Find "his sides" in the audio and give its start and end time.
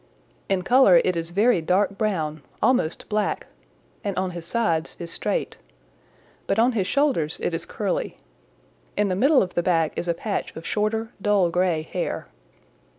4.31-4.97